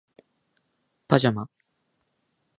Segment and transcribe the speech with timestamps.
[1.07, 1.47] パジャマ